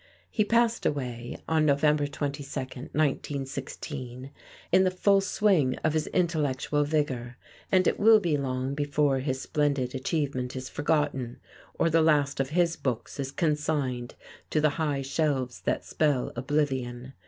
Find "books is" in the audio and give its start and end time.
12.75-13.31